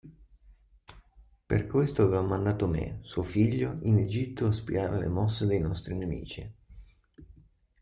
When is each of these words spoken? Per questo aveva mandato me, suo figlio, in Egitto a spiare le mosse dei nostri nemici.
Per 1.45 1.67
questo 1.67 2.01
aveva 2.01 2.23
mandato 2.23 2.65
me, 2.65 3.01
suo 3.03 3.21
figlio, 3.21 3.77
in 3.83 3.99
Egitto 3.99 4.47
a 4.47 4.51
spiare 4.51 4.97
le 4.97 5.07
mosse 5.07 5.45
dei 5.45 5.59
nostri 5.59 5.93
nemici. 5.95 6.53